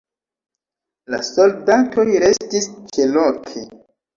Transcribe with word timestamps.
La 1.15 1.19
soldatoj 1.27 2.07
restis 2.25 2.71
ĉeloke. 2.99 3.69